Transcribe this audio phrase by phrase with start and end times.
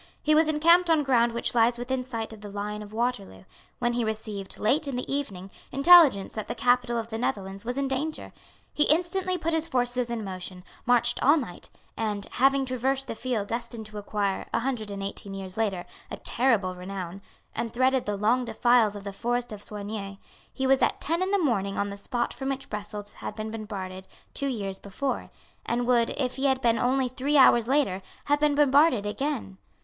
[0.23, 3.43] He was encamped on ground which lies within sight of the Lion of Waterloo,
[3.77, 7.77] when he received, late in the evening, intelligence that the capital of the Netherlands was
[7.77, 8.33] in danger.
[8.73, 13.49] He instantly put his forces in motion, marched all night, and, having traversed the field
[13.49, 17.21] destined to acquire, a hundred and eighteen years later, a terrible renown,
[17.53, 20.17] and threaded the long defiles of the Forest of Soignies,
[20.51, 23.51] he was at ten in the morning on the spot from which Brussels had been
[23.51, 25.29] bombarded two years before,
[25.63, 29.59] and would, if he had been only three hours later, have been bombarded again.